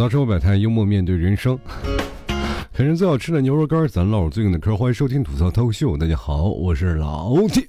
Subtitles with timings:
[0.00, 1.58] 到生活百态，幽默面对人生。
[2.72, 4.74] 啃着最好吃的牛肉干，咱唠最硬的嗑。
[4.74, 7.68] 欢迎收听吐槽脱口秀，大家好，我是老铁。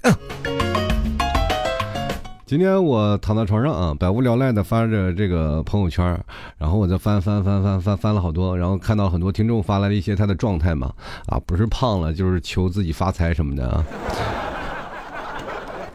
[2.48, 6.18] 今天我躺在床上啊，百无聊赖的发着这个朋友圈，
[6.58, 10.90] 然后我再翻翻翻翻翻翻了好多，然后看到很多听众发来了一些他的状态嘛，
[11.26, 13.84] 啊，不是胖了，就是求自己发财什么的啊。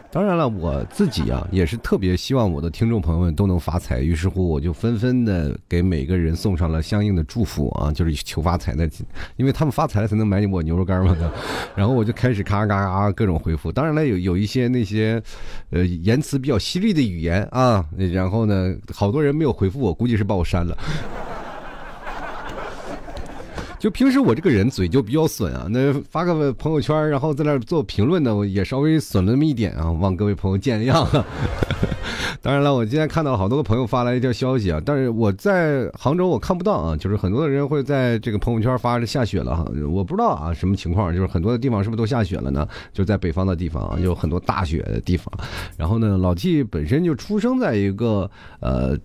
[0.09, 8.89] 当然了，我自己啊也是特别希望我的听众朋友们都能发财，于是乎我就纷纷的给每个人送上了相应的祝福啊，就是求发财的，
[9.35, 11.31] 因为他们发财了才能买我牛肉干嘛的。
[11.75, 15.21] 然后我就开始咔咔咔各种回复，当然了有有一些那些，
[15.71, 20.75] 呃言辞比较犀利的语言啊，然后呢好多人没有回复我，估计是把我删了。
[23.87, 31.07] 就平时我这个人嘴就比较损啊，那发个朋友圈，然后在那做评论呢，我也稍微损了那么一点啊，望各位朋友见谅。
[32.43, 42.67] 当然了，我今天看到好多个朋友发来一条消息啊，但是我在杭州我看不到啊，就是很多的人会在这个朋友圈发着下雪了哈，我不知道啊什么情况，就是很多的地方是不是都下雪了呢？
[42.91, 45.31] 就在北方的地方啊，有很多大雪的地方。
[45.77, 48.29] 然后呢，老 T 本身就出生在一个
[48.59, 48.97] 呃。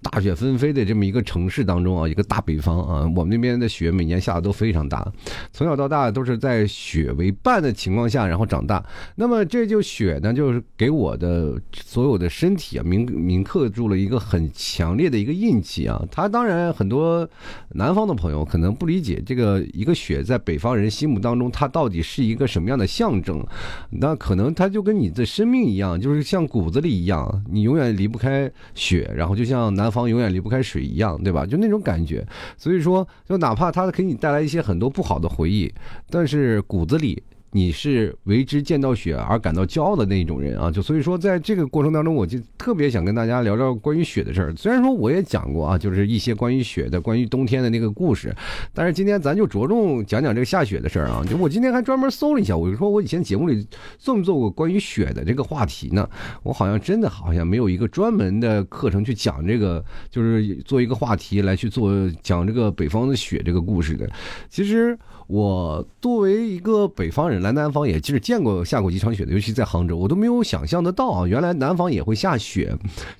[0.00, 5.06] 大雪纷飞的这么一个城市当中啊，一个大北方啊，我们那边的雪每年下的都非常大，
[5.52, 8.84] 从小到大都是在雪为伴的情况下，然后长大。
[9.16, 16.00] 那么这就雪呢，就是给我的所有的身体啊铭铭刻住了一个很强烈的一个印记啊。
[16.12, 17.28] 他当然很多
[17.70, 23.44] 南方的朋友可能不理解这个一个雪在北方人心目当中它到底是一个什么样的象征，
[23.90, 29.88] 那可能它就跟你的生命一样，就是像骨子里一样，你永远离不开雪，然后就像南。
[29.88, 31.46] 方永远离不开水一样，对吧？
[31.46, 32.22] 就那种感觉。
[32.58, 35.72] 所以说，就哪怕他给你带来一些很多不好的回忆，
[36.10, 37.22] 但是骨子里。
[37.50, 44.54] 你是为之见到雪而感到骄傲的那种人啊，就所以说，在这个过程当中，我就特别想跟大家聊聊关于雪的事儿。
[44.54, 48.34] 虽然说我也讲过啊，就是一些关于雪的、关于冬天的那个故事，
[48.74, 51.24] 但是今天咱就着重讲讲这个下雪的事儿啊。
[51.28, 53.66] 就我今天还专门搜了一下，我就说我以前节目里
[53.98, 56.06] 做没做过关于雪的这个话题呢？
[56.42, 61.92] 我好像真的好像没有一个专门的课程去讲这个，就是做一个话题来去做
[62.22, 64.06] 讲这个北方的雪这个故事的。
[64.50, 64.98] 其实。
[65.28, 72.74] 我作为一个北方人来南方，也就是见过下过几场雪的，尤其在杭州，我都没有想象得到啊，原来南方也会下雪。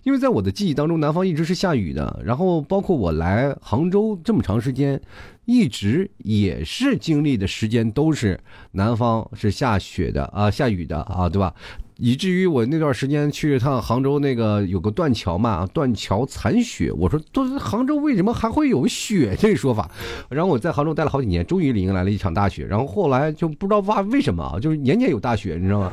[0.04, 2.22] 因为在我的记忆当中，南方一直是下雨的。
[2.24, 4.98] 然后包括我来杭州这么长时间，
[5.44, 8.40] 一直也是经历的时间都是
[8.72, 11.54] 南方是下雪的啊，下雨的啊，对吧？
[12.00, 16.92] 以至于我那段时间去一趟杭州，那个有个断桥嘛，断桥残雪。
[16.92, 19.90] 我说，都杭州为什么还会有雪这说法？
[20.28, 22.64] 然后我在杭州待了好几年，终于迎来了一场大雪。
[22.64, 25.92] 然后后来就不知道哇为什么啊，就是年年有大雪，你知道吗？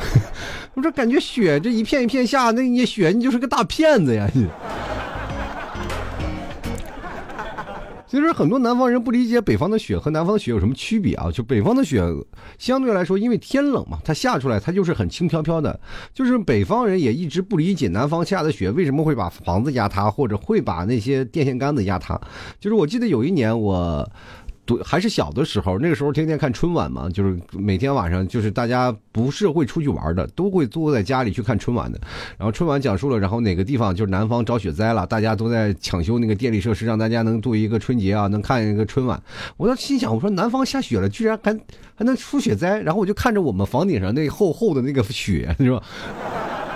[0.74, 4.28] 我说感觉雪这一片一片下，那你雪你就是个大骗子呀！
[4.34, 4.46] 你。
[8.12, 11.30] 其实很多南方人不理解北方的雪和南方的雪有什么区别啊？
[11.32, 12.04] 就北方的雪
[12.58, 15.80] 相对来说，因为天冷嘛，它下出来它就是很轻飘飘的。
[16.12, 22.20] 就是北方人也一直不理解南方下的雪为什么会把房子压塌，或者会把那些电线杆子压塌。
[22.60, 24.06] 就是我记得有一年我。
[24.64, 32.00] 读还是小的时候，那个时候天天看春晚嘛，就是每天晚上就是大家不是会出去玩的，都会坐在家里去看春晚的。
[32.38, 39.20] 然后春晚讲述了，然后哪个地方就是南方遭雪灾了，大家都在抢修那个电力设施，让大家能度一个春节啊，能看一个春晚。
[39.56, 41.52] 我当时心想，我说南方下雪了，居然还
[41.96, 42.80] 还能出雪灾。
[42.80, 45.82] 然后我就看着我们房顶上那厚厚的那个雪，是吧？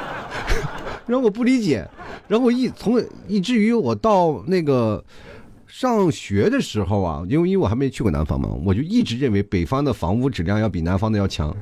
[1.07, 1.89] 然后我不理解，
[2.27, 5.05] 然后我一从以至于我到那个。
[5.79, 11.55] 上学的时候啊，因为因为我还没去过南方嘛，我就一直认为北方的房屋质量要比南方的要强。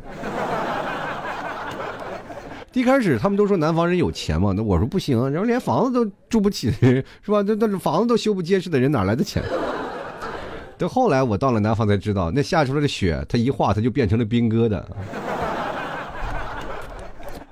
[2.74, 7.42] 一开始他们都说南方人有钱嘛，那我说不行，然后连房子都住不起 是吧？
[7.44, 9.42] 那那房子都修不结实的人哪来的钱？
[10.78, 14.80] 等后来我到了南方才知道，那下出来的雪，它一化它就变成了冰疙瘩。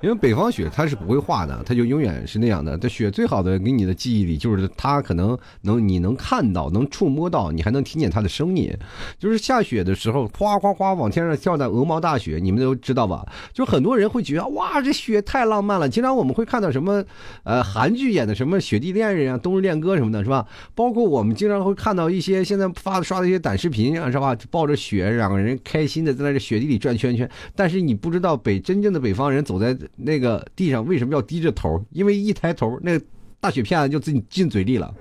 [0.03, 2.77] 因为北方雪它是不会化的，它就永远是那样的。
[2.77, 8.69] 这雪最好的给你的记忆里，就是它可能能你能看到、能触摸到，你还能听见它的声音。
[9.17, 13.25] 就是下雪的时候，哗哗哗往天上掉的鹅毛大雪，你们都知道吧？
[13.53, 15.87] 就很多人会觉得哇，这雪太浪漫了。
[15.87, 17.01] 经常我们会看到什么，
[17.43, 20.45] 呃，韩剧演的什么雪地恋人啊、冬日恋歌什么的，是吧？
[20.75, 24.35] 包括我们经常会看到一些现在发的刷的一些短视频啊，是吧？
[24.51, 27.29] 抱着雪，两个人开心的在那雪地里转圈圈。
[27.55, 29.73] 但是你不知道北真正的北方人走在。
[29.95, 31.83] 那个地上为什么要低着头？
[31.91, 33.05] 因为一抬头，那个
[33.39, 34.93] 大雪片子就进进嘴里了。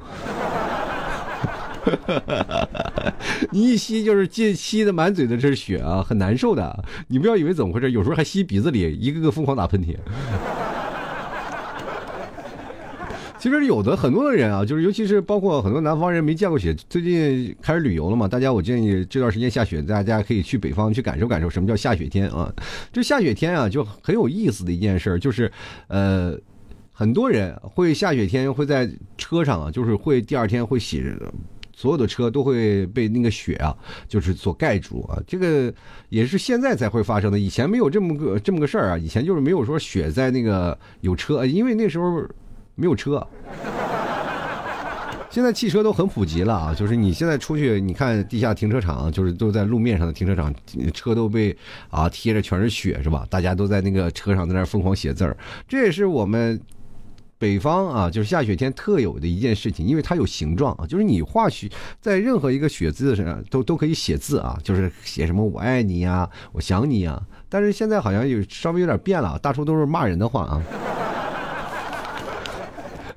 [3.50, 6.84] 你一吸就是进吸的满嘴的这是血啊，很难受的。
[7.08, 9.96] 你不要以为怎么回事，有时候还吸鼻子里，一个个疯狂打喷嚏。
[13.42, 22.54] 其实有的很多的人啊，就是尤其是包括很多南方人没见过雪，最近开始旅游了嘛，大家我建议这段时间下雪，大家可以去北方去感受感受什么叫下雪天啊。
[22.92, 25.50] 这下雪天啊，就很有意思的一件事，就是
[25.88, 26.38] 呃，
[26.92, 31.02] 很多人会下雪天会在车上啊，就是会第二天会洗。
[31.74, 35.18] 所有的车都会被那个雪啊，就是所盖住啊。
[35.26, 35.74] 这个
[36.10, 38.98] 也是现在才会发生的，以前没有这么个这么个事儿啊。
[38.98, 42.24] 以前就是没有说雪在那个有车，因为那时候
[42.82, 43.24] 没有车。
[45.30, 50.52] 现在汽车都很普及了啊，就是你现在出去，你看地下停车场，就是都在路面上的停车场，
[50.92, 51.56] 车都被
[51.90, 53.24] 啊贴着全是雪，是吧？
[53.30, 55.36] 大家都在那个车上在那疯狂写字儿，
[55.68, 56.60] 这也是我们。
[57.38, 61.68] 北方啊，就是下雪天特有的一件事情，因为它有形状啊，就是你画雪
[62.00, 67.20] 在任何一个雪字上都都可以写字啊，就是写什么我爱你呀，我想你呀。
[67.48, 70.62] 但是现在好像有稍微有点变了，大多都是骂人的话啊。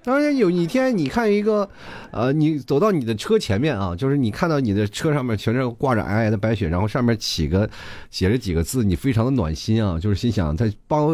[0.05, 1.67] 当然有一天，你看一个，
[2.11, 7.67] 呃，你走到你的车前面啊，就是你看到你的车上面全是挂着皑皑的白雪，然后上面起个
[8.11, 11.07] 写着几个字，你非常的暖心啊，就是心想他帮，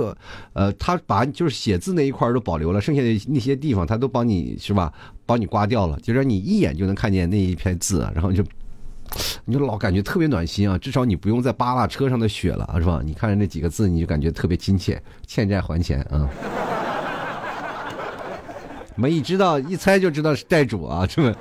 [0.51, 4.91] 呃，他把就是写字那一块都保留了，剩下的那些地方他都帮你是吧，
[5.25, 8.43] 帮你刮掉了，就让你一眼就能看见那一片字，然后就，
[9.45, 13.01] 你就老感觉特别暖心啊，至少你不用再扒拉车上的雪了，是吧？
[13.05, 16.27] 你看着那几个字，你就感觉特别亲切，欠债还钱啊。
[18.95, 21.33] 我们一知道，一猜就知道是债主啊， 这么。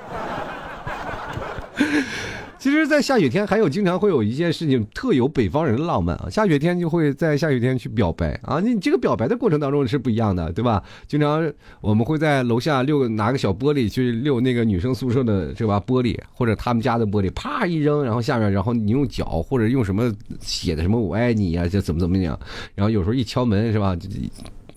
[2.57, 8.59] 其实，在下雪天还有经常会有一件事情特有北方人的浪漫啊，下雪天就会在下雪天去表白啊。
[8.59, 10.83] 你这个表白的过程当中是不一样的，对吧？
[11.07, 11.51] 经常
[11.81, 15.81] 我们会在楼下溜拿个小玻璃去溜那个女生宿舍的是吧？
[15.87, 22.39] 玻璃或者他们家的玻璃，啪一扔，然后下面，然后你用脚或者用什么写的什么我爱你呀，就怎么怎么样，
[22.75, 23.97] 然后有时候一敲门是吧？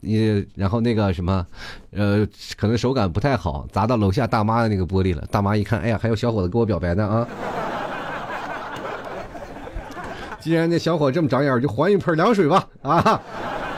[0.04, 1.46] 你然后那个什么，
[1.92, 5.24] 呃，可能手感不太好，砸到楼下大妈的那个玻璃了。
[5.30, 7.28] 大妈一看，哎呀，还有小伙子给我表白呢啊！
[10.38, 13.20] 既然那小伙这么长眼，就还一盆凉水吧啊！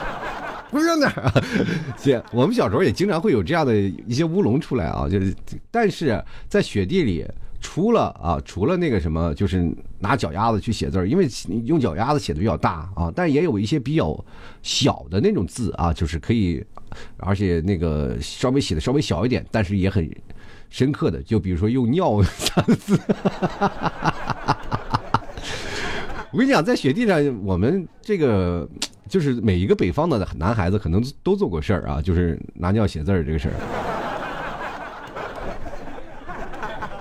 [0.70, 1.08] 不是那，
[1.96, 5.34] 姐，我们小时候也经常会有这样的一些乌龙出来啊，就是，
[5.70, 7.24] 但是在雪地里。
[7.60, 11.28] 除了啊，除了那个什么，就是拿脚丫子去写字儿，因为
[11.64, 14.24] 用脚丫子写的比较大啊，但也有一些比较
[14.62, 16.64] 小的那种字啊，就是可以，
[17.18, 20.08] 而且那个稍微写的稍微小一点，但是也很
[20.68, 22.98] 深刻的，就比如说用尿三字。
[26.32, 28.68] 我跟你讲，在雪地上，我们这个
[29.08, 33.54] 就是每一个北方的男孩子可能都做过事儿啊，就是拿尿写字儿这个事儿。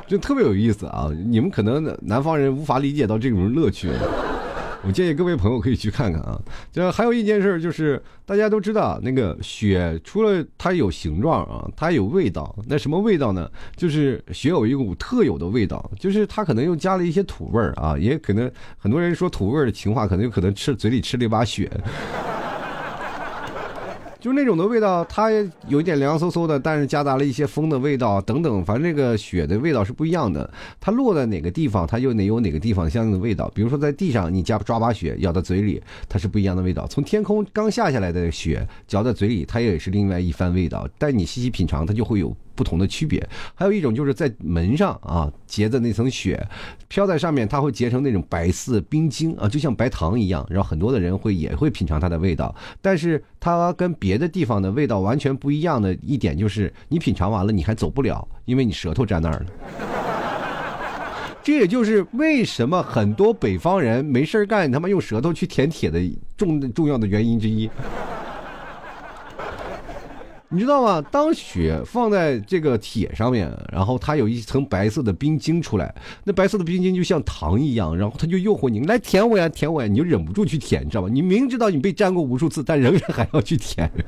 [0.07, 1.09] 就特别有意思啊！
[1.27, 3.89] 你们可能南方人无法理解到这种乐趣，
[4.85, 6.39] 我建议各位朋友可以去看看啊。
[6.71, 12.55] 这还有一件事就是，大家都知道那个雪，除了它有形状啊，它有味道。
[12.67, 13.49] 那什么味道呢？
[13.75, 21.67] 就是雪有一股特有的味道，就是它可能又加了一些土味儿啊，也可能很多人说土味儿的情话，可能有可能吃嘴里吃了一把雪。
[24.25, 25.29] 就那种的味道，它
[25.67, 30.51] 有一点凉飕飕的，但是夹杂了一些风的味道等等，反正这个雪的味道是不一样的。
[30.81, 33.47] 它落在哪个地方，它就哪有哪个地方相应的味道。
[33.53, 35.79] 比如说在地上，你夹抓把雪咬到嘴里，
[36.09, 36.87] 它是不一样的味道。
[36.87, 40.89] 从天空刚下下来的雪嚼在嘴里，它也是另外一番味道。
[40.97, 42.35] 但你细细品尝，它就会有。
[42.55, 46.41] 不同的区别，还有一种就是在门上啊结的那层雪，
[46.87, 50.45] 飘在上面，它会结成那种白色冰晶啊，就像白糖一样。
[50.49, 59.45] 然后很多的人会也会品尝它的味道，但是它跟别的地方的味道完全不一样的一点就是，你品尝完了你还走不了，因为你舌头粘那儿了。
[61.43, 65.99] 这也就是为什么很多北方人没事干，他妈用舌头去舔铁的
[66.35, 67.69] 重重要的原因之一。
[70.49, 71.01] 你知道吗？
[71.11, 81.09] 当雪放在这个铁上面，然后它有一层白色的冰晶出来，那白色的冰晶就像糖一样，然后它就诱惑你来舔我呀，舔我呀，你就忍不住去舔，你知道吗？
[81.11, 83.91] 你明知道你被粘过无数次，但仍然还要去舔。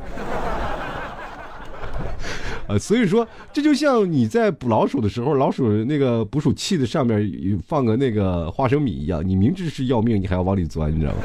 [2.67, 11.19] 啊，所以说这就像你在捕老鼠的时候，老鼠那个捕鼠器的上面放个那个花生米一样，你明知是要命，你还要往里钻，你知道吗？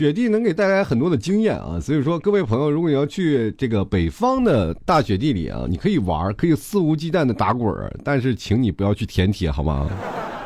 [0.00, 9.90] 雪地能给带来很多的经验啊，所以说各位朋友，如果你要去这个北方的大雪地里啊，你可以玩，可以肆无忌惮的打滚儿，但是请你不要去舔铁，好吗？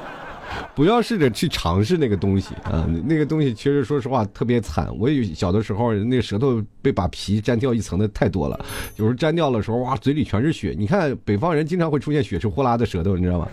[0.75, 4.89] 不要试着去尝试那个东西啊，那个东西其实说实话特别惨。
[4.99, 8.59] 我有小的时候，那舌头被把皮粘掉一层的太多了，
[8.97, 10.75] 有时候粘掉的时候，哇，嘴里全是血。
[10.77, 13.47] 你看北方人经常会出现血是呼啦的舌头，你知道吗？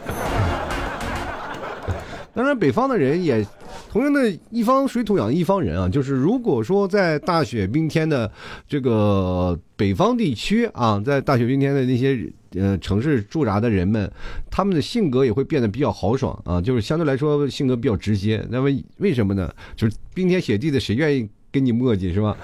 [2.33, 3.45] 当然，北方的人也
[3.91, 8.31] 同样的一方水土养一方人啊，就是如果说在大雪冰天的
[8.65, 12.17] 这个北方地区啊，在大雪冰天的那些
[12.55, 14.09] 呃城市驻扎的人们，
[14.49, 18.41] 他们的性格也会变得比较豪爽啊，就是相对来说性格比较直接。
[18.49, 18.69] 那么
[18.99, 19.53] 为什么呢？
[19.75, 22.37] 就是冰天雪地的，谁愿意跟你磨叽是吧？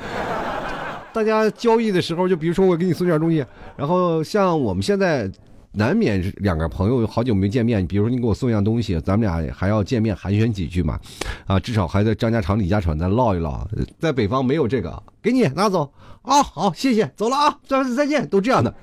[1.13, 3.45] 大家交易的时候，就比如说我给你送点东西，
[3.77, 5.31] 然后像我们现在。
[5.77, 10.99] 难免两个朋友好久没见面，比如说你给我送一样东西，咱们俩还要见面寒暄几句嘛，
[11.45, 13.65] 啊，至少还在张家长李家长再唠一唠。
[13.99, 15.93] 在北方没有这个，给你拿走
[16.23, 18.73] 啊，好，谢谢，走了啊，再再见，都这样的，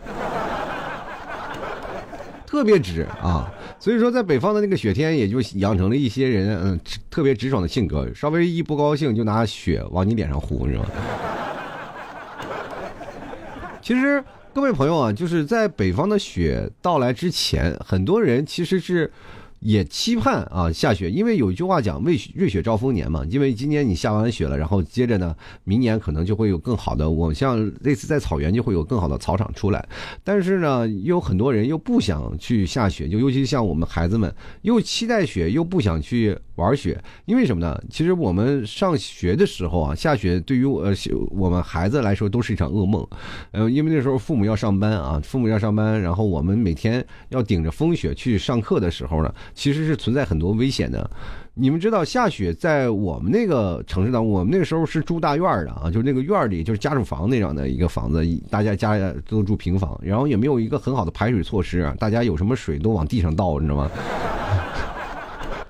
[2.46, 3.52] 特别直啊。
[3.80, 10.90] 所以说，在北方的那个雪天，也就养成了一些人嗯特别直爽的性格，稍微一不高兴就拿雪往你脸上呼，你知道吗？
[13.82, 14.22] 其实。
[14.54, 19.11] 各位朋友啊，就是在北方的雪到来之前，很多人其实是。
[19.61, 23.25] 也期盼啊下雪，因为有一句话讲“未瑞雪兆丰年”嘛。
[23.30, 25.34] 因为今年你下完雪了，然后接着呢，
[25.64, 27.08] 明年可能就会有更好的。
[27.08, 29.82] 我像类似在草原就会有更好的草场出来。
[30.23, 34.30] 但是呢，又有很多人又不想去下雪，就尤其像我们孩子们，
[34.61, 37.00] 又期待雪，又不想去玩雪。
[37.25, 37.80] 因为什么呢？
[37.90, 40.84] 其实我们上学的时候啊，下雪对于我
[41.30, 43.06] 我们孩子来说都是一场噩梦。
[43.52, 49.32] 呃，因为那时候父母要上班啊，父母要上班，然后我们每天要顶着风雪去上课的时候呢。
[49.54, 51.08] 其实是存在很多危险的，
[51.54, 58.96] 你们知道下雪在我们那个城市当中，我们那个时候是住大院的啊，就是那个院里就是家属房那样的一个房子，大家家
[59.28, 63.90] 都住平房，然后也没有一个很好的排水措施啊，大家有什么水都往地上倒，你知道吗？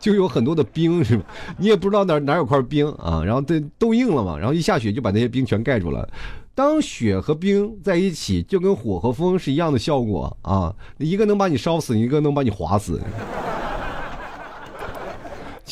[0.04, 1.24] 就有很多的冰是吧？
[1.56, 6.06] 你也不知道哪哪有块冰啊，然后都都硬了嘛，然后一下雪就把那些冰全盖住了。
[6.54, 13.00] 当雪和冰在一起，就跟火和风是一样的效果啊，一个能把你烧死，一个能把你划死。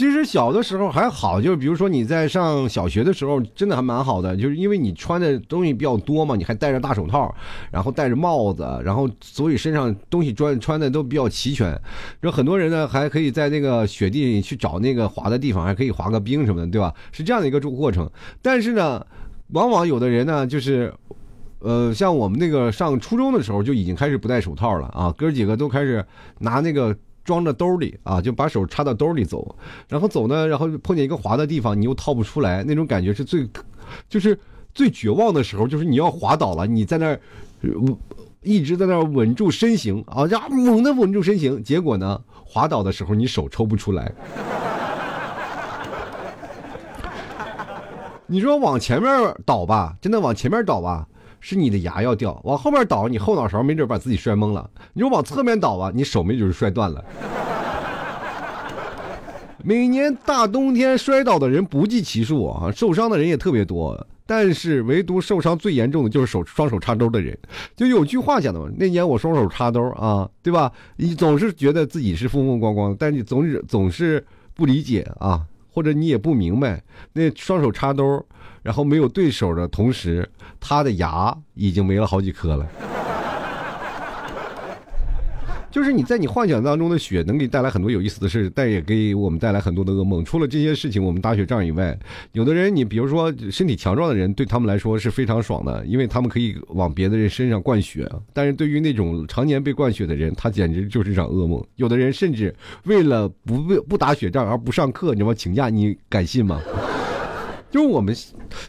[0.03, 7.33] 其实小的时候还好，就是比如说你在上小学的时候，真的还蛮好的，就是因为你穿的东西比较多嘛，你还戴着大手套，
[7.71, 11.69] 然后戴着帽子，然后所以身上东西穿穿的都比较齐全。
[12.19, 16.93] 然后很多人呢还可以在那个雪地里去找那个滑的地方，还可以滑个冰什么的，对吧？
[17.13, 18.11] 是这样的一个过程。
[18.43, 19.07] 但是呢，
[19.51, 20.93] 往往有的人呢，就是，
[21.61, 26.05] 呃，像我们那个上初中的时候就已经开始不戴手套了啊，哥几个都开始
[26.41, 26.93] 拿那个。
[27.25, 29.55] 装着兜里啊，就把手插到兜里走，
[29.89, 33.49] 然后走呢，然后碰见一个滑的地方，你又掏不出来，那种感觉是最，
[34.09, 34.39] 就是
[34.75, 37.21] 最绝望的时候，就是你要滑倒了，你在那儿，
[38.43, 44.13] 一直在那儿稳住身形啊，呀，猛的稳住身形，结果呢，滑倒的时候你手抽不出来，
[48.27, 49.11] 你说往前面
[49.47, 51.07] 倒吧，真的往前面倒吧。
[51.45, 54.71] 是你的牙要掉，往后面倒，你后脑勺没准把自己摔懵了。
[54.93, 57.05] 你说往侧面倒啊，你手没准摔断了。
[59.65, 67.37] 每年大冬天摔倒的人不计其数啊，受伤的人也特别多，但是唯独受伤最严重的就是手双手插兜的人。
[67.75, 70.71] 就有句话讲的嘛，那年我双手插兜啊，对吧？
[70.97, 76.81] 你总是觉得自己是风风光光，但你总是总是不理解啊，或者你也不明白，
[77.15, 78.25] 那双手插兜。
[78.63, 80.29] 然后没有对手的同时，
[80.61, 82.67] 他的牙已经没了好几颗了。
[85.73, 90.23] 就是你在你幻想当中的雪能给你带来很多有意思的事，但也给我们带来很多的噩梦。
[90.23, 91.99] 除了这些事情，我们打雪仗以外，
[92.33, 98.07] 有的人，你比如说身体强壮的人，对他们来说是非常爽的，因为他们可以往别的人身上灌血。
[98.35, 101.65] 但是对于那种常年被灌血的人，他简直就是一场噩梦。
[101.77, 102.55] 有的人甚至
[102.85, 105.35] 为了不不打雪仗而不上课，你知道吗？
[105.35, 106.61] 请假，你敢信吗？
[107.73, 108.15] 就是我们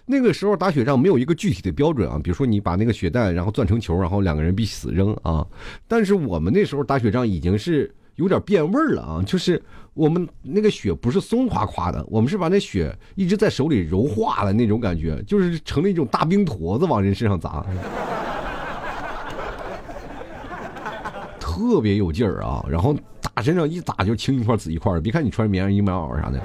[0.05, 5.45] 那个时候打雪仗没有一个具体的标准啊，比如说你把那个雪弹然后攥成球，然后两个人必死扔啊。
[5.89, 9.61] 但是我们那时候打雪仗已经是有点变味儿了啊，就是
[9.93, 17.65] 我们那个雪不是松垮垮的，我们是把那雪一直在手里揉化了那种感觉，就是成了一种大冰坨子往人身上砸，
[21.41, 22.65] 特别有劲儿啊。
[22.69, 26.41] 然后打身上一打就青一块紫一块的，别看你穿棉衣棉袄啥的。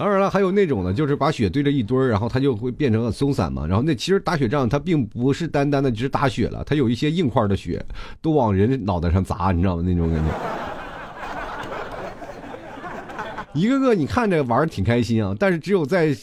[0.00, 3.66] 当然了，还有那种呢，就是把雪堆着一堆儿，然后它就会变成松散嘛。
[3.66, 7.84] 然后那其实打雪仗它并不是单单的只是打雪了，它有一些硬块的雪
[8.22, 9.82] 都往人脑袋上砸，你知道吗？
[9.84, 10.30] 那种感觉。
[13.52, 16.16] 一个个你看着玩挺开心啊，但是只有在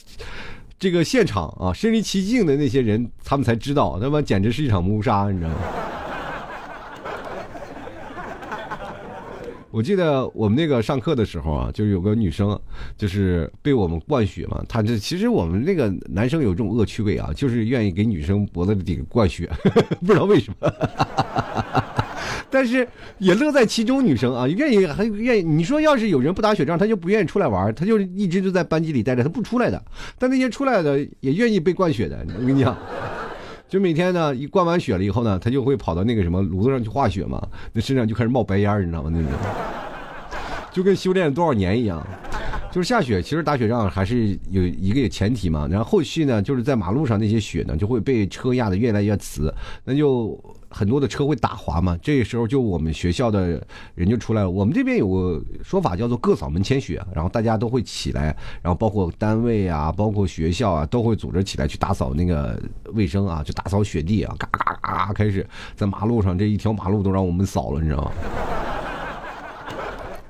[0.80, 5.56] 这个现场啊身临其境的那些人，他们才知道，那么简直是一场谋杀，你知道吗？
[9.78, 12.60] 我记得我们那个上课的时候啊，就有个女生，
[12.98, 14.60] 就是被我们灌血嘛。
[14.68, 19.48] 她这其实我们那个男生有这种恶趣味啊，就是愿意给女生脖子底灌血，
[20.02, 20.74] 不知道为什么。
[22.50, 22.88] 但是
[23.20, 24.04] 也乐在其中。
[24.04, 25.44] 女生啊，愿意还愿意。
[25.44, 29.80] 你说要是有人不打雪仗，他就不愿意出来玩，他就一直就在班级里待着，他不出来的。
[30.18, 32.26] 但那些出来的也愿意被灌血的。
[32.40, 32.76] 我跟你讲，
[33.70, 39.10] 就每天呢，一灌完雪了以后呢，他就会跑到那个什么炉子上去化雪嘛，那身上就开始冒白烟，你知道吗？
[39.14, 39.30] 那种，
[40.72, 42.06] 就跟修炼了多少年一样。
[42.72, 45.68] 就是下雪，其实打雪仗还是有一个前提嘛。
[45.70, 49.52] 然后后续呢，就是在马路上那些雪呢，就会被车压的越来越瓷，
[49.84, 51.98] 那就很多的车会打滑嘛。
[52.02, 53.62] 这时候就我们学校的
[53.96, 54.50] 人就出来了。
[54.50, 62.60] 我们这边有个说法叫做“各扫门前雪”，然后大家都会起来，然后包括单位啊，包括学校啊，都会组织起来去打扫那个
[62.94, 68.12] 卫生啊，就打扫雪地啊，嘎嘎嘎开始在马路上这一条马路都让我们扫了，你知道吗？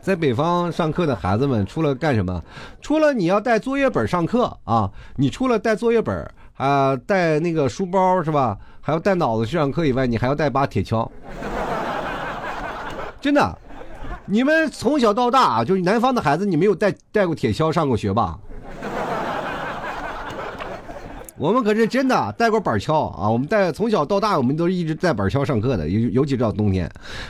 [0.01, 2.41] 在北方上课的孩子们，除了干什么？
[2.81, 8.57] 除了你要带作业本上课啊，你除了带作业本啊，带那个书包是吧？
[8.87, 11.05] 还要带脑子去上课以外，你还要带把铁锹。
[13.19, 13.57] 真的，
[14.25, 18.39] 你们从小到大啊，就是南方的孩子，你没有带带过铁锹上过学吧？
[21.37, 23.29] 我们可是真的带过板锹啊！
[23.29, 26.89] 我们带从小到大，我们都是一直带板锹上课的，尤尤其到冬天，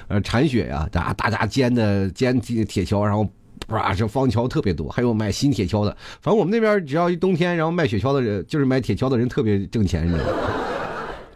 [0.09, 3.27] 呃，铲雪呀，大大家煎的煎铁铁锹，然后
[3.69, 5.97] 哇，这方锹特别多，还有卖新铁锹的。
[6.21, 10.29] 反正我们那边只要一冬天，然后卖雪锹的人，就是买铁锹的人特别挣钱，你知道吗？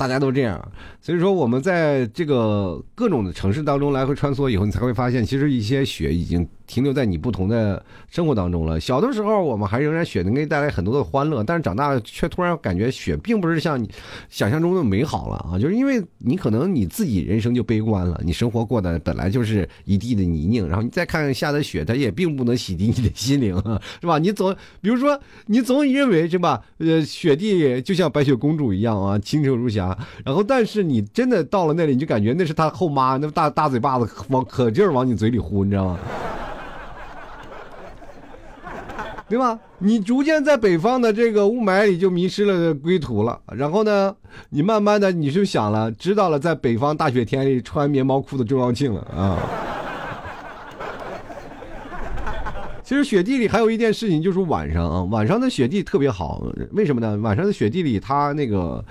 [0.01, 0.59] 大家都这样，
[0.99, 6.47] 所以说我们在这个各种的城市当中来回穿梭以后，你才会发现，其实一些雪已经。
[6.71, 8.79] 停留在你不同的生活当中了。
[8.79, 13.89] 小的时候，我们还仍然雪能给你带来很多的欢乐，但是长大了却突然感觉雪并不是像你
[14.29, 15.59] 想象中的美好了啊！
[15.59, 23.53] 就是因为你可能你自己人生就悲观了，你生活过的本来就是一地的泥泞，然后你再看下的雪，它也并不能洗涤你的心灵，
[23.99, 24.17] 是吧？
[24.17, 26.61] 你总比如说，你总认为是吧？
[26.77, 29.97] 呃，雪地就像白雪公主一样啊，清澈如霞。
[30.23, 35.99] 然后，但是你真的到了那里，你就感觉那是他后妈，那大大嘴巴子往可劲儿往你嘴里呼，你知道吗？
[39.31, 39.57] 对吧？
[39.79, 43.39] 你逐渐在北方的这个雾霾里就迷失了归途了。
[43.47, 44.13] 然后呢，
[44.49, 49.39] 你慢慢的你就想了，知道了在北方大雪天里穿棉毛裤的重要性了啊。
[52.83, 56.43] 其实雪地里还有一件事情，就是晚上啊，晚上的雪地特别好。
[56.73, 57.15] 为什么呢？
[57.19, 58.83] 晚上的雪地里它那个。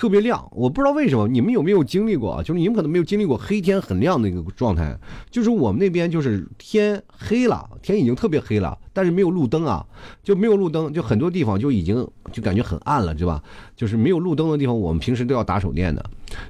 [0.00, 2.42] 特别亮，我不知道为什么，你们有没有经历过啊？
[2.42, 4.98] 就是你们可能没有经历过黑天很亮的一个状态，
[5.30, 9.84] 就是我们那边就是天黑了，天已经特别黑了，但是没有路灯啊，
[10.22, 11.96] 就没有路灯，就很多地方就已经
[12.32, 13.42] 就感觉很暗了，对吧？
[13.76, 16.02] 就是没有路灯的地方，我们平时都要打手电的，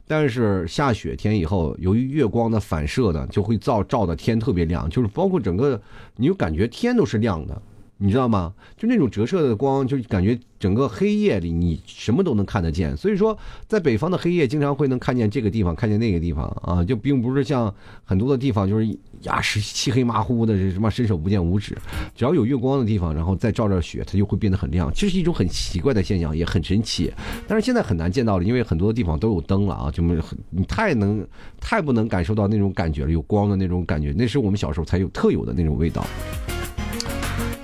[0.06, 5.82] 但是下雪天以后，由于月光的反射呢，就会照照的天特别亮，就是包括整个，
[6.14, 7.60] 你就感觉天都是亮的。
[8.02, 8.54] 你知道吗？
[8.78, 12.96] 就那种折射的光，就感觉整个黑夜里你什么都能看得见。
[12.96, 13.36] 所以说，
[13.68, 18.86] 在北方的黑夜，经常会能看见这个地方，看见那个地方啊，就并不是像很多的地方，就是
[19.24, 21.76] 呀是漆黑麻糊的，是什么伸手不见五指。
[22.16, 24.90] 只要有月光的地方，然后再照着雪，它就会变得很亮。
[24.94, 27.12] 这是一种很奇怪的现象，也很神奇。
[27.46, 31.22] 但是现在很难见到了，因为很多的地方都有灯了啊，就没很你太能
[31.60, 36.02] 太不能感受到那种感觉了，有光的那种感觉，那是我们小时候才有特有的那种味道。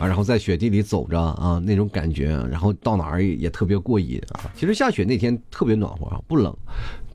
[0.07, 4.51] 然后在雪地里走着啊，那种感觉，然后到哪儿也特别过瘾啊。
[4.55, 6.57] 其实下雪那天特别暖和啊，不冷。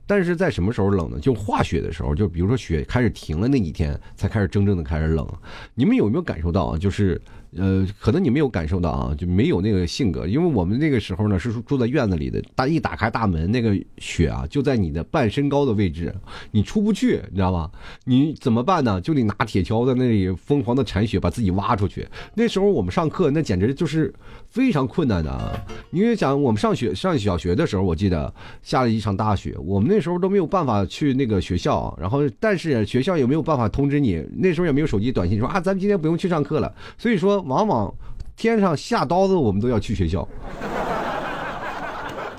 [0.06, 1.18] 但是在什么时候冷呢？
[1.18, 5.26] 就化雪的时候，就比如说雪开始停了那几天，才开始真正的开始冷。
[5.74, 6.78] 你们有没有感受到啊？
[6.78, 7.20] 就是。
[7.56, 16.14] 呃，可能你没有感受到啊，就没有那个性格，因为我们那个时候呢是住在院子里的，大一打开大门，那个雪啊就在你的半身高的位置，
[16.50, 17.70] 你出不去，你知道吧？
[18.04, 19.00] 你怎么办呢？
[19.00, 22.08] 就得拿铁锹在那里疯狂的铲雪，把自己挖出去。
[22.34, 24.12] 那时候我们上课，那简直就是
[24.52, 25.50] 非常困难的啊！
[25.90, 37.32] 因为讲我们上学上小学的时候，我记得下了一场大雪，我们那时候都没有办法去那个学校，然后但是学校也没有办法通知你，那时候也没有手机短信说啊，咱们今天不用去上课了，所以说。
[37.42, 37.92] 往往
[38.36, 40.26] 天上下刀子，我们都要去学校。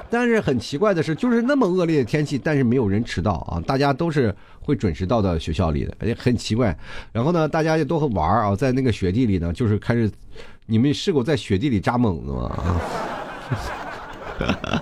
[0.10, 3.62] 但是很奇怪的是，就是那么恶劣的天气，但是没有人迟到啊！
[3.66, 6.78] 大家都是会准时到的学校里的，而且很奇怪。
[7.12, 10.10] 然后呢，大家也都很玩啊，在那个雪地里呢，就是开始。
[10.66, 12.82] 你们试过在雪地里扎猛子吗？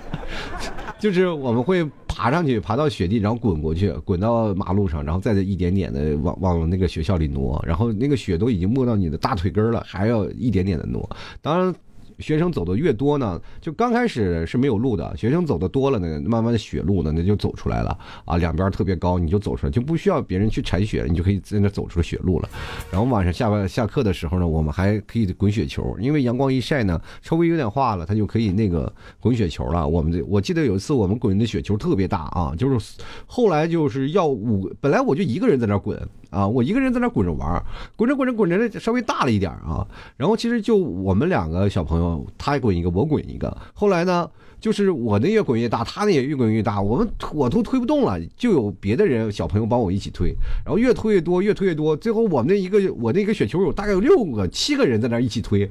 [0.98, 1.88] 就是我们会。
[2.14, 11.08] 爬上去，爬到雪地，然后滚过去，滚到马路上，然后再一点点的往往那个学校里挪，然后那个雪都已经没到你的大腿根了，还要一点点的挪。
[11.40, 11.74] 当然，
[12.22, 22.48] 学生走的越多呢，就刚开始是没有路的，学生走的多了呢，慢慢的雪路呢，那就走出来了啊，两边特别高，你就走出来，就不需要别人去铲雪，你就可以在那走出雪路了。
[22.90, 29.86] 然后晚上下班下课的时候呢，我们还可以滚雪球，因为阳光一晒呢，稍微有点化了，它就可以那个滚雪球了。
[29.86, 36.00] 我们这我记得有一次我们滚的雪球特别大啊，就是后来就是要五，本来我就一个人在那滚。
[36.32, 37.62] 啊，我一个人在那滚着玩，
[37.94, 39.86] 滚着滚着滚着，稍微大了一点啊。
[40.16, 43.54] 然后其实就我们两个小朋友，他滚一个，我滚一个。
[43.74, 55.70] 后来呢，就是我那越滚越大，他那也越滚越大，我们我都推不动了，就有别的人小朋友帮我一起推，然后越推越多，越推越多，最后我们那一个我那个雪球有大概有六个、七个人在那一起推。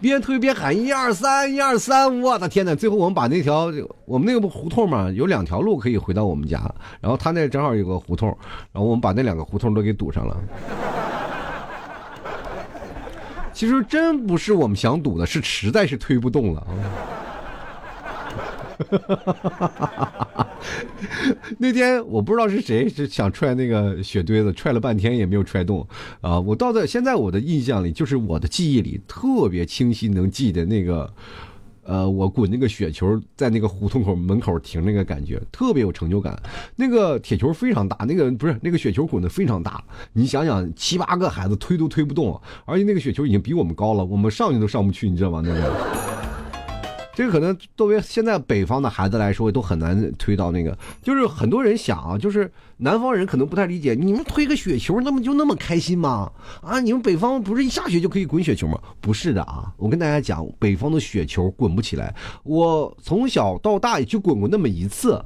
[0.00, 2.74] 边推边喊一二三一二三，我的天呐！
[2.74, 3.70] 最后我们把那条
[4.06, 6.58] 我们那个不胡同嘛，有两条路可以回到我们家，
[7.00, 8.28] 然后他那正好有个胡同，
[8.72, 10.36] 然后我们把那两个胡同都给堵上了。
[13.52, 16.66] 其实真不是我们想堵的，是实在是推不动了。
[21.58, 25.86] 那天我不知道是谁是想踹那个雪堆子，踹了半天也没有踹动
[26.20, 26.38] 啊！
[26.38, 31.12] 我到在现在我的印象里，就是我的记忆里特别清晰，能记得那个，
[31.82, 36.40] 呃，我滚那个雪球在那个胡同口门口停那个感觉，特别有成就感。
[36.76, 45.42] 那个铁球非常大，那个不是那个雪球滚的非常大，你想想七八个孩子推都推不动，而且那个雪球已经比我们高了，我们上去都上不去，你知道吗？
[45.44, 46.09] 那个。
[47.20, 50.74] 这可能作为现在北方的孩子来说，都很难推到那个。
[51.02, 56.32] 就是很多人想啊，就是南方人可能不太理解，你们推个雪球，那么就那么开心吗？
[56.62, 58.80] 啊，你们北方不是一下雪就可以滚雪球吗？
[59.02, 62.14] 不是的啊，我跟大家讲，北方的雪球滚不起来。
[62.42, 65.22] 我从小到大也就滚过那么一次。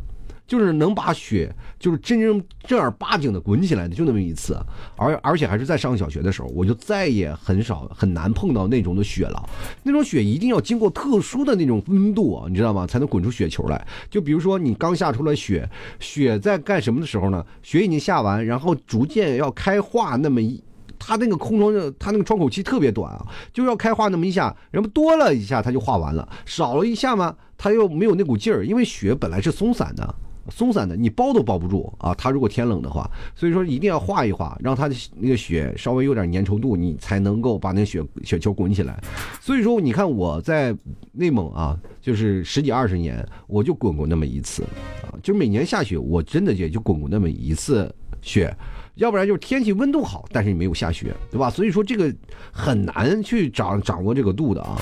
[0.46, 4.58] 就是能把雪，就是真正正儿八经的滚起来的，就那么一次，
[4.96, 9.48] 而而且还是在上小学的时候，我就再也很少很难碰到那种的雪了。
[9.82, 12.86] 那种雪一定要经过特殊的那种温度，你知道吗？
[12.86, 13.86] 才能滚出雪球来。
[14.10, 17.44] 就比如说你刚下出来雪，雪在干什么的时候呢？
[17.62, 20.62] 雪已经下完，然后逐渐要开化那么一，
[20.98, 30.14] 它那个空窗它那个窗口期特别短啊，就要开化那么一下，然后多了一下它就化完了，少了一下嘛，它又没有那股劲儿，因为雪本来是松散的。
[30.50, 32.14] 松散的，你包都包不住啊！
[32.14, 39.02] 它如果天冷的话，所以说一定要化一化，让它的那个雪稍微有点粘稠度，你才能够把那雪雪球滚起来。
[39.40, 40.76] 所以说，你看我在
[41.12, 44.62] 内蒙啊，就是十几二十年，我就滚过那么一次
[45.02, 48.54] 啊，就每年下雪，我真的也就滚过那么一次雪，
[48.96, 51.50] 要不然就是天气温度好，但是你没有下雪，对吧？
[51.50, 52.14] 所以说这个
[52.52, 54.80] 很难去掌掌握这个度的啊。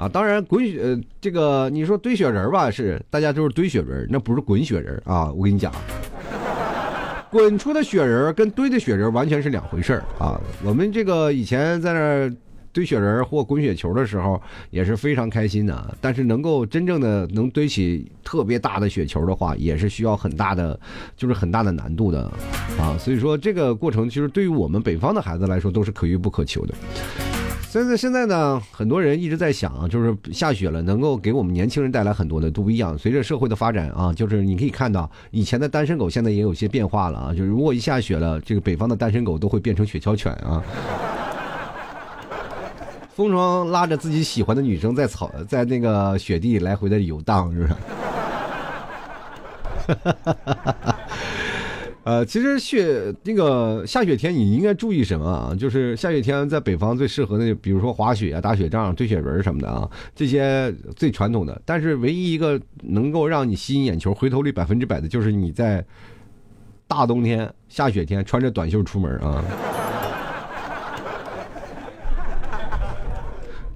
[0.00, 5.30] 啊，当然滚雪，呃，这个你说堆雪人吧，是大家都是堆雪人，那不是滚雪人啊！
[5.30, 5.70] 我跟你讲，
[7.30, 10.40] 滚出的雪人跟堆的雪人完全是两回事啊！
[10.64, 12.34] 我们这个以前在那
[12.72, 20.80] 堆雪人或滚雪球的时候也是非常开心的，但是能够真正的能堆起特别大的雪球的话，也是需要很大的，
[21.14, 22.22] 就是很大的难度的
[22.78, 22.96] 啊！
[22.98, 26.74] 所以说这个过程其实对于我们北方的孩子来说都是可遇不可求的。
[27.70, 32.98] 现在现在呢，很多人一直在想，就是下雪了，能够给我们年轻人带来很多的都不一样。
[32.98, 37.32] 随着社会的发展啊，就是你可以看到，以前的单身狗现在也有些变化了啊。
[37.32, 40.60] 就是如果一下雪了，这个北方的单身狗都会变成雪橇犬啊。
[43.14, 47.74] 风霜拉着自己喜欢的女生在草在那个雪地来回的游荡，是不是？
[52.10, 55.54] 呃，其实雪那个下雪天你应该注意什么啊？
[55.56, 61.62] 就是下雪天在北方最适合的，比如说滑雪啊、打雪仗、堆雪人什么的啊，这些最传统的。
[61.64, 65.86] 但是唯一一个能够让你吸引眼球、回头率百分之百的，就是你在
[66.88, 69.44] 大冬天下雪天穿着短袖出门啊。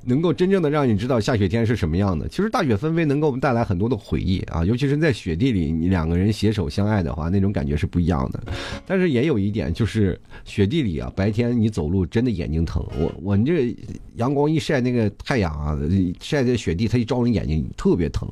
[0.07, 2.29] 能够真正的让你知道下雪天是什么样的。
[2.29, 8.43] 其实大雪纷飞能给我们带来很多的回忆啊，尤其是在雪地里，你两个人携手相爱的话，那种感觉是不一样的。
[8.87, 12.85] 但是也有一点，就是雪地里啊，白天你走路真的眼睛疼。
[12.99, 13.75] 我我这
[14.17, 15.79] 阳光一晒，那个太阳啊，
[16.21, 18.29] 晒在雪地，它一照人眼睛特别疼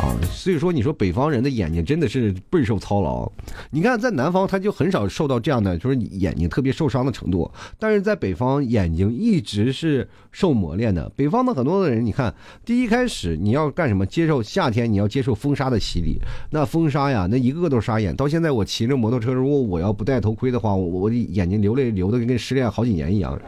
[0.00, 0.16] 啊。
[0.32, 3.30] 所以说，你说北方人的眼睛真的是备受操劳。
[3.70, 7.50] 你看在南方，他就很少受到这样的，就是眼睛特别受伤的程度。
[7.78, 11.09] 但是在北方，眼睛一直是受磨练的。
[11.16, 14.06] 北方的很多的人，你看，第一开始你要干什么？
[14.06, 16.18] 接受夏天，你要接受风沙的洗礼。
[16.50, 18.14] 那风沙呀，那一个个都沙眼。
[18.16, 23.38] 到现在我骑着摩托车，如果我要不戴头盔的话，我我眼睛流泪流的跟失恋好几年一样。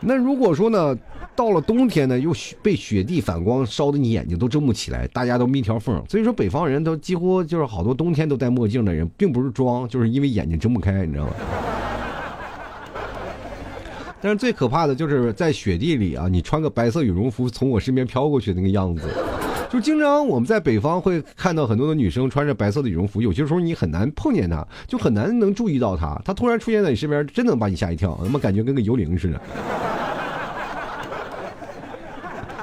[0.00, 0.96] 那如果说呢，
[1.34, 6.02] 到了冬天呢，又被雪地反光烧的你眼睛都睁不起来，大家都眯条缝。
[6.08, 11.32] 所以说，北方人都几乎就是好多冬天都戴墨镜的人，并不是装，就是因为眼睛睁不开，你知道吗？
[14.22, 19.02] 但是最可怕的就是在雪地里啊，你穿个白色羽绒服从我身边飘过去那个样子。
[19.68, 29.40] 就经常我们在北方会看到很多的女生穿着白色的羽绒服，有些时候你很难碰见她，就很难能注意到她，她突然出现在你身边，真能把你吓一跳，那么感觉跟个幽灵似的。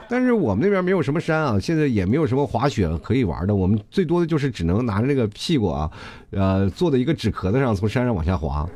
[0.08, 5.92] 但是我们那边没有什么山啊，现在也没有什么滑雪可以玩的，我们最多的就是只能拿着那个屁股啊，
[6.32, 8.70] 呃，坐在一个纸壳子上从山上往下滑。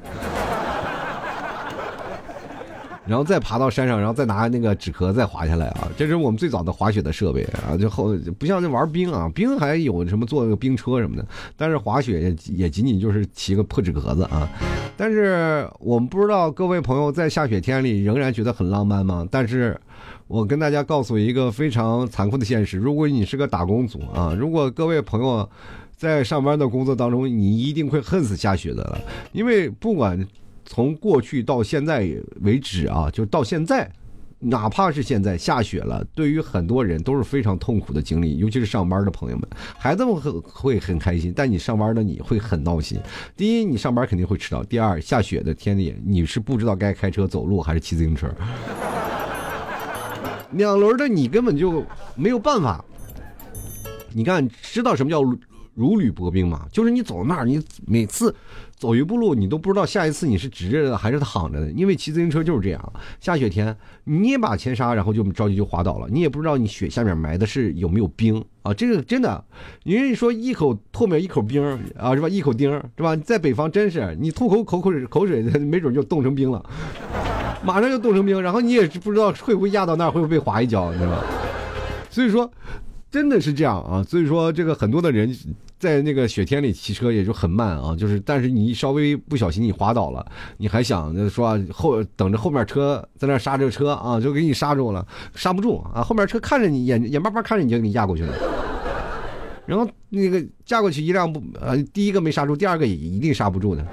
[3.06, 5.90] 然后再爬到山上，然后再拿那个纸壳再滑下来啊！
[5.98, 7.76] 这是我们最早的滑雪的设备啊！
[7.76, 14.48] 就后不像那玩冰啊，冰还有什么坐个冰车什么的，但是滑雪也也仅仅就是骑个破纸壳子啊！
[14.96, 19.28] 但是我们不知道各位朋友在下雪天里仍然觉得很浪漫吗？
[19.30, 19.78] 但是
[20.28, 25.50] 我跟大家告诉一个非常残酷的现实：如果你是个打工族啊，如果各位朋友
[25.96, 28.98] 在上班的工作当中，你一定会恨死下雪的，
[29.34, 30.26] 因为不管。
[30.74, 32.10] 从过去到现在
[32.42, 33.88] 为止啊，就到现在，
[34.40, 43.00] 哪怕是现在下雪了，对于很多人都是非常痛苦的经历，尤其是上班的朋友们，孩子们会会很开心，但你上班的你会很闹心。
[43.38, 48.28] 第一，你上班肯定会迟到；第二，下雪的天里，你是不知道该开车走路还是骑自行车。
[50.54, 52.84] 两轮的你根本就没有办法。
[54.12, 55.22] 你看，知道什么叫
[55.74, 56.66] 如履薄冰嘛？
[56.72, 58.34] 就是你走到那儿，你每次。
[58.76, 62.94] 走一步路，你都不知道下一次你是直着的还是躺着的，因为骑自行车就是这样。
[63.22, 68.74] 下雪天捏把前刹，然后就着急就滑倒了，你也不知道你雪下面埋的是有没有冰啊。
[68.74, 69.42] 这个真的，
[69.86, 71.64] 人家说一口唾沫一口冰
[71.98, 72.28] 啊，是吧？
[72.28, 73.16] 一口钉是吧？
[73.16, 76.62] 在北方真是，你吐口口口水口水，没准就冻成冰了，
[77.64, 81.24] 马上就冻成冰，然后你也不知道会不会压到那儿，会不会被划一跤，你知道吧？
[82.10, 82.52] 所以说，
[83.14, 84.04] 真的是这样啊。
[84.04, 85.34] 所以说，这个很多的人。
[85.80, 98.34] 在那个雪天里骑车也就很慢啊，就是但是你稍微不小心你滑倒了，你还想着说后等着后面车在那刹着车啊，就给你刹住了，刹不住啊，后面车看着你眼眼巴巴看着你就给你压过去了，
[99.66, 103.86] 然后那个压过去一辆不呃第一个没刹住，第二个也一定刹不住的。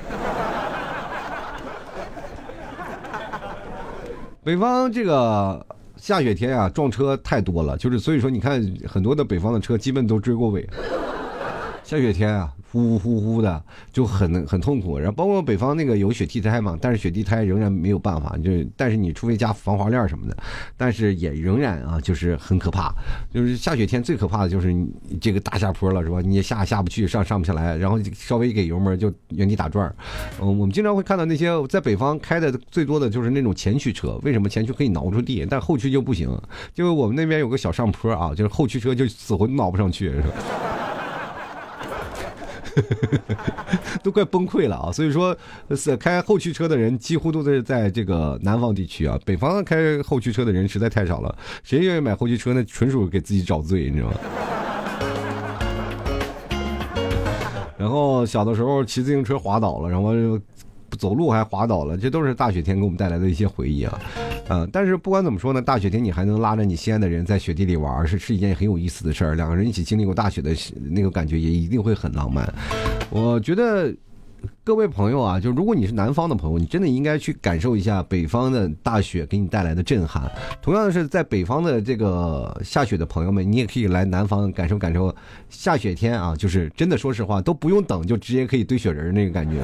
[4.44, 5.66] 北方这个
[6.00, 10.66] 下雪天啊，撞车太多了，就是所以说你看很多的北方的车基本都追过尾。
[11.83, 13.61] 下雪天啊，呼呼呼的
[13.93, 14.97] 就很很痛苦。
[14.97, 20.37] 然后包括北方那个有雪地胎嘛，但是雪地胎仍然没有办法，就但是你除非加防滑链什么的，
[20.77, 22.95] 但是也仍然啊，就是很可怕。
[23.35, 24.73] 就是下雪天最可怕的就是
[25.21, 26.21] 这个大下坡了，是吧？
[26.21, 29.93] 你也下下不去，上上不下来，然后稍微一给油门就原地打转。
[30.40, 34.16] 嗯，我们经常会看到那些在北方开的最多的就是那种前驱车。
[34.23, 36.31] 为什么前驱可以挠出地，但后驱就不行？
[36.73, 40.29] 就是我们那边有个小上坡啊，就是后驱车就死活挠不上去，是吧？
[44.03, 44.93] 都快崩溃了啊！
[44.93, 45.37] 所以说，
[45.99, 51.37] 开后驱车的人几乎都是在这个南方地区啊，北方开后驱车的人实在太少了。
[51.62, 52.55] 谁愿意买后驱车？
[52.55, 54.16] 那纯属给自己找罪，你知道吗？
[57.79, 60.12] 然后小的时候骑自行车滑倒了，然后
[60.99, 63.99] 走路还滑倒了，这都是大雪天给我们带来的一些回忆啊。
[64.48, 69.35] 嗯，但是不管怎么说呢，大雪天你还能拉着你心爱的人在雪地里玩，是是一件很有意思的事儿。
[69.35, 70.53] 两个人一起经历过大雪的
[70.90, 72.53] 那个感觉，也一定会很浪漫。
[73.11, 73.94] 我觉得
[74.64, 80.29] 各位朋友啊，就如果你是南方的朋友，你真的应该去感受一下北方的大雪给你带来的震撼。
[80.61, 85.14] 同样的是，在北方的这个下雪的朋友们，你也可以来南方感受感受
[85.48, 89.61] 下雪天啊，就是真的，说实话都不用等，就直接可以堆雪人那个感觉。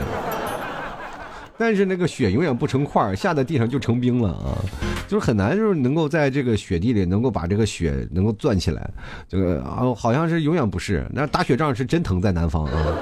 [1.59, 4.59] 但是那个雪永远不成块，下在地上就成冰了啊，
[5.09, 8.91] 就是很难，就是能够在这个雪地里能够把这个雪能够攥起来，
[9.29, 11.07] 这个啊好像是永远不是。
[11.13, 12.97] 那打雪仗是真疼，在南方啊。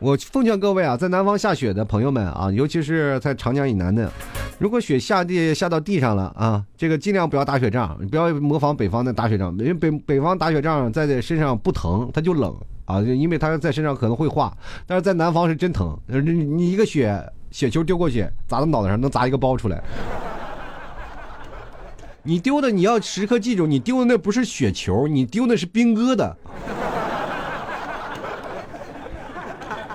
[0.00, 4.10] 我奉劝各位啊，在南方下雪的朋友们啊，尤其是在长江以南的，
[4.58, 12.54] 如果雪下地下到地上了啊，这个尽量不要打雪仗，不要模仿北方的打雪仗，因为北北方打雪仗在在身上不疼，它就冷。
[12.86, 14.54] 啊，因为它在身上可能会化，
[14.86, 15.98] 但是在南方是真疼。
[16.06, 17.18] 你你一个雪
[17.50, 19.82] 雪球丢过去，砸到脑袋上能砸一个包出来。
[22.22, 26.30] 你丢的你要时刻记住，你丢的那不是雪球，你丢的是冰疙瘩。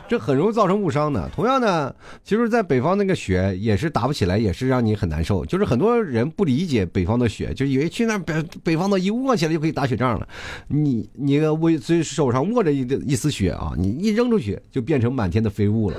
[0.09, 1.29] 这很容易造成误伤的。
[1.35, 1.93] 同样呢，
[2.23, 5.45] 其实，在北方那个雪也是打不起来，也是让你很难受。
[5.45, 10.27] 就是很多人不理解北方的雪，就以为去那北北方的一握起来就可以打雪仗了。
[10.67, 15.97] 你你握以手上握着一一丝雪啊，你一扔出去就变成满天的飞雾了。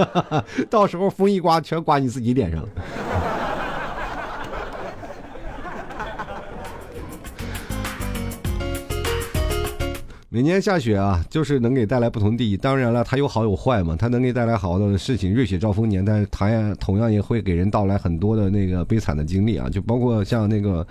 [0.70, 2.68] 到时候风一刮，全刮你自己脸上了。
[10.34, 12.56] 每年下雪啊，就是能给带来不同的意义。
[12.56, 20.84] 当然了，它有好有坏嘛，它能给带来好的事情，瑞雪兆丰年，但是它也同样也会给人带来很多的那个悲惨的经历啊，就包括像那个，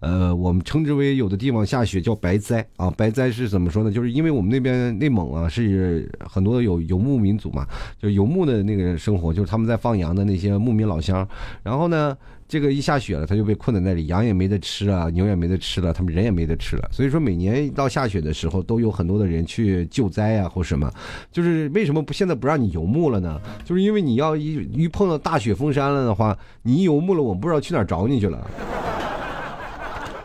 [0.00, 3.90] 呃，我们称之为有的地方下雪叫白灾啊，白灾是怎么说呢？
[3.90, 7.66] 就是因为我们那边内蒙啊是很多有游牧民族嘛，
[7.98, 11.26] 就游牧的那个生活，就是他们在放羊的那些牧民老乡，
[11.62, 12.14] 然后呢。
[12.50, 16.88] 这个一下雪了，他就被困在那里，羊也没得吃啊，牛也没得吃了，他们人也没得吃了。
[16.90, 20.92] 所以说，每年到下雪的时候，都有很多的人去救灾啊，或什么。
[21.30, 23.40] 就是为什么不现在不让你游牧了呢？
[23.64, 28.44] 就是因为你要一一碰到大雪封山了的话，你游牧了，我们不知道去哪儿找你去了。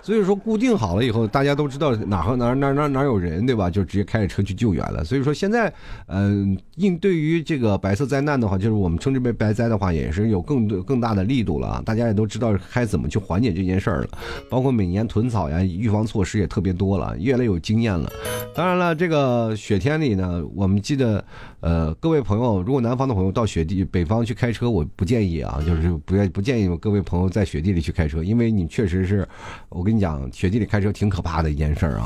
[0.06, 3.72] 所以说固定好了以后，大家都知道哪和哪哪哪哪有人，对吧？
[3.72, 5.04] 就直接开着车去救援了。
[5.04, 5.74] 所以说现在，
[6.06, 11.82] 嗯，应对于这个白色灾难的话，就是我们称之为白灾的话，也是有更多更大的力度了啊！
[11.84, 14.10] 大家也都知道该怎么去缓解这件事儿了。
[14.48, 18.08] 包括每年囤草呀，预防措施也特别多了，越来越有经验了。
[18.54, 21.26] 当然了，这个雪天里呢，我们记得，
[21.66, 29.28] 呃，各位朋友，如果南方的朋友到雪地北方去开车，我不建议啊，就是不愿不建议各位朋友在雪地里去开车，因为你确实是，
[29.70, 30.06] 我跟你。
[30.06, 32.06] 讲雪地里开车挺可怕的一件事儿啊，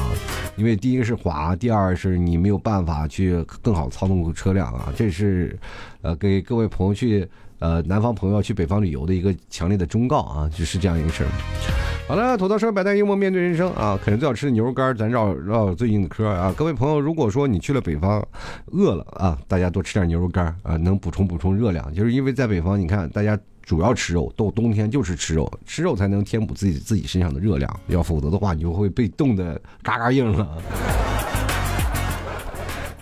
[0.56, 5.60] 因为第一个是滑，第二是你没有办法去更好操纵车辆啊，这是，
[6.02, 11.99] 呃，给各位朋友去呃南方朋友去北方旅游的一个强烈的忠告啊，就是这样一个事儿。
[12.10, 16.52] 好了，土豆说百态幽默面对人生啊，肯定最好吃的牛肉干，咱绕绕最近的嗑啊。
[16.58, 18.28] 各位朋友，如果说你去了北方，
[18.72, 23.38] 饿了啊，大家多吃点牛肉干啊，能补充补充热量，就是因为在北方，你看大家。
[23.62, 30.58] 主要吃肉，到冬天就是吃肉，吃肉才能填补自己自己身上的热量，要否则的话，你就会被冻得嘎嘎硬了。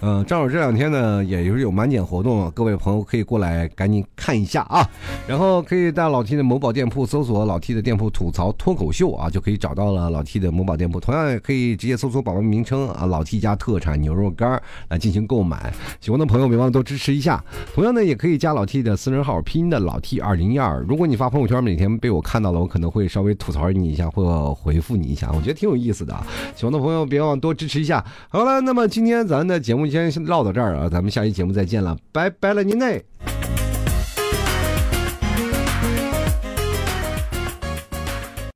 [0.01, 4.88] 嗯，正好这两天呢，也就是有满减活动，各位朋友可以过来赶紧看一下啊。
[5.27, 10.99] 然后可以在老 T 的某宝店铺搜索老 T 的店铺吐槽脱口秀啊，就可以找到了老 T 的某宝店铺。
[10.99, 15.73] 同样也可以直接搜索宝宝名称啊，老 T 家特产牛肉干来进行购买。
[15.99, 17.43] 喜欢的朋友别忘了多支持一下。
[17.73, 20.79] 同样呢，也可以加老 T 的私人号，拼音的老 T 二零一二。
[20.88, 26.23] 如果你发朋友圈，每天被我看到了，我可能会稍微吐槽你一下，或回复你一下，我觉得挺有意思的啊。
[26.55, 28.05] 喜欢的朋友别忘多支持一下。
[28.29, 30.12] 好了，那么今天咱的节目目。
[30.12, 33.04] 先唠到这儿啊，咱们下期节目再见了，拜拜了您嘞。